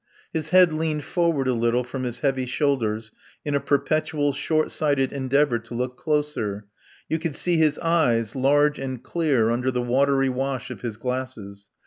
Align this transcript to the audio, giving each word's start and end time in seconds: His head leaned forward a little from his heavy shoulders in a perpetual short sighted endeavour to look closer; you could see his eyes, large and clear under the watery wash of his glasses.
His 0.33 0.49
head 0.49 0.73
leaned 0.73 1.03
forward 1.03 1.47
a 1.47 1.53
little 1.53 1.83
from 1.83 2.05
his 2.05 2.21
heavy 2.21 2.47
shoulders 2.47 3.11
in 3.45 3.53
a 3.53 3.59
perpetual 3.59 4.33
short 4.33 4.71
sighted 4.71 5.13
endeavour 5.13 5.59
to 5.59 5.75
look 5.75 5.95
closer; 5.95 6.65
you 7.07 7.19
could 7.19 7.35
see 7.35 7.57
his 7.57 7.77
eyes, 7.77 8.35
large 8.35 8.79
and 8.79 9.03
clear 9.03 9.51
under 9.51 9.69
the 9.69 9.83
watery 9.83 10.27
wash 10.27 10.71
of 10.71 10.81
his 10.81 10.97
glasses. 10.97 11.69